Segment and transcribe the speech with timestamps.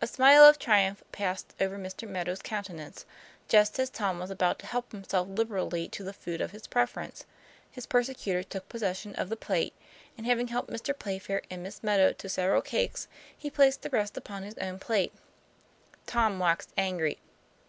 [0.00, 2.08] A smile of triumph passed over Mr.
[2.08, 3.04] Meadow's coun tenance;
[3.46, 6.66] just as Tom was about to help himself lib erally to the food of his
[6.66, 7.24] preference,
[7.70, 9.72] his persecutor took possession of the plate,
[10.18, 10.92] and having helped Mr.
[10.92, 13.06] Playfair and Miss Meadow to several cakes,
[13.38, 15.12] he placed the rest upon his own plate.
[16.04, 17.20] Tom waxed angry.